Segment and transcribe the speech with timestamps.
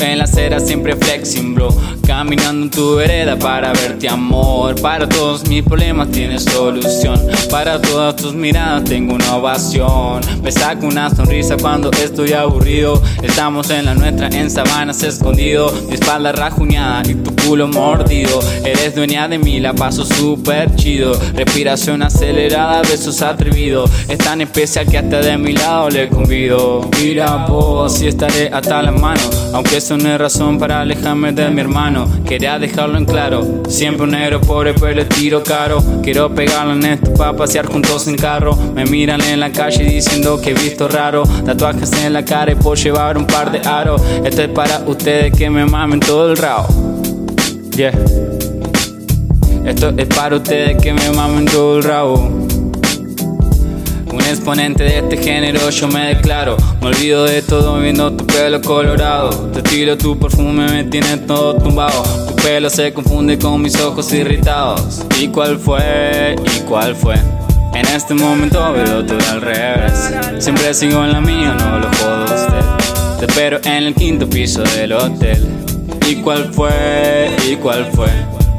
[0.00, 1.68] En la acera siempre flexing, bro.
[2.06, 4.80] Caminando en tu vereda para verte amor.
[4.80, 7.20] Para todos mis problemas tienes solución.
[7.50, 10.20] Para todas tus miradas tengo una ovación.
[10.42, 13.02] Me saco una sonrisa cuando estoy aburrido.
[13.22, 15.72] Estamos en la nuestra en sabanas escondido.
[15.88, 18.40] Mi espalda rajuñada y tu culo mordido.
[18.64, 21.18] Eres dueña de mí, la paso súper chido.
[21.34, 23.90] Respiración acelerada, besos atrevidos.
[24.08, 26.88] Es tan especial que hasta de mi lado le convido.
[27.00, 29.30] Mira vos, si estaré hasta las manos.
[29.54, 32.08] Aunque eso no es razón para alejarme de mi hermano.
[32.26, 33.64] Quería dejarlo en claro.
[33.68, 35.84] Siempre un negro pobre, pero le tiro caro.
[36.02, 38.56] Quiero pegarlo en esto para pasear juntos en carro.
[38.74, 41.24] Me miran en la calle diciendo que he visto raro.
[41.44, 44.00] Tatuajes en la cara y por llevar un par de aros.
[44.24, 46.66] Esto es para ustedes que me mamen todo el rao.
[47.76, 47.92] Yeah.
[49.66, 52.33] Esto es para ustedes que me mamen todo el rabo.
[54.44, 56.58] Exponente de este género yo me declaro.
[56.82, 59.30] Me olvido de todo viendo tu pelo colorado.
[59.54, 62.02] Te tiro tu perfume, me tiene todo tumbado.
[62.26, 65.02] Tu pelo se confunde con mis ojos irritados.
[65.18, 66.36] ¿Y cuál fue?
[66.44, 67.14] ¿Y cuál fue?
[67.72, 70.12] En este momento veo todo al revés.
[70.40, 73.20] Siempre sigo en la mía, no lo jodo a usted.
[73.20, 75.42] Te espero en el quinto piso del hotel.
[76.06, 77.30] ¿Y cuál fue?
[77.50, 78.10] ¿Y cuál fue?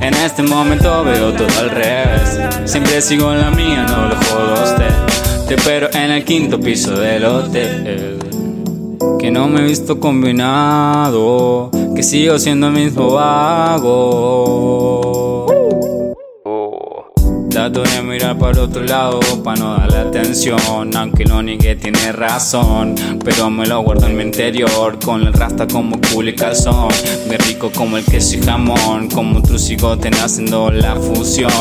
[0.00, 2.38] En este momento veo todo al revés.
[2.66, 5.11] Siempre sigo en la mía, no lo jodo a usted
[5.52, 8.18] te espero en el quinto piso del hotel.
[9.18, 13.84] Que no me he visto combinado, que sigo siendo el mismo vago.
[17.50, 22.94] Trato de mirar para otro lado para no darle atención, aunque lo niegue tiene razón,
[23.22, 26.88] pero me lo guardo en mi interior con el rasta como culo y calzón,
[27.28, 31.52] me rico como el queso y jamón, como un trucigote haciendo la fusión.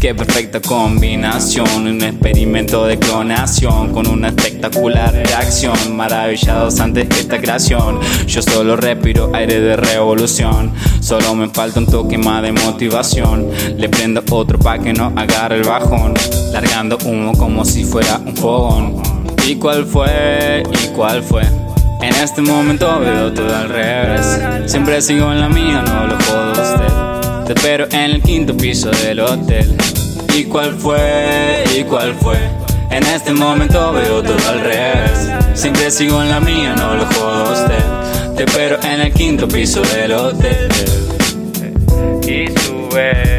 [0.00, 7.98] Qué perfecta combinación, un experimento de clonación con una espectacular reacción, maravillados ante esta creación.
[8.26, 13.48] Yo solo respiro aire de revolución, solo me falta un toque más de motivación.
[13.76, 16.14] Le prendo otro pa' que no agarre el bajón,
[16.52, 19.02] largando humo como si fuera un fogón.
[19.46, 20.62] ¿Y cuál fue?
[20.84, 21.42] ¿Y cuál fue?
[22.02, 24.40] En este momento veo todo al revés.
[24.66, 26.45] Siempre sigo en la mía, no lo jodo.
[27.46, 29.76] Te espero en el quinto piso del hotel.
[30.34, 31.62] ¿Y cuál fue?
[31.78, 32.36] ¿Y cuál fue?
[32.90, 35.30] En este momento veo todo al revés.
[35.54, 38.34] Siempre sigo en la mía, no lo jodo a usted.
[38.36, 40.68] Te espero en el quinto piso del hotel.
[42.26, 43.35] Y sube.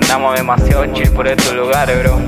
[0.00, 2.20] Andamos demasiado chill por estos lugares, bro.